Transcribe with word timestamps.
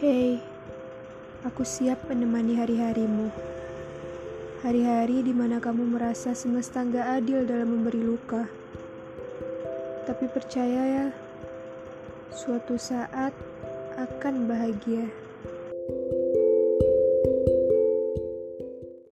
Hei, 0.00 0.40
aku 1.44 1.60
siap 1.60 2.08
menemani 2.08 2.56
hari-harimu. 2.56 3.28
Hari-hari 4.64 5.20
di 5.20 5.36
mana 5.36 5.60
kamu 5.60 5.92
merasa 5.92 6.32
semesta 6.32 6.80
gak 6.88 7.20
adil 7.20 7.44
dalam 7.44 7.68
memberi 7.68 8.00
luka. 8.00 8.48
Tapi 10.08 10.24
percaya 10.32 10.82
ya, 10.88 11.06
suatu 12.32 12.80
saat 12.80 13.36
akan 14.00 14.48
bahagia. 14.48 15.04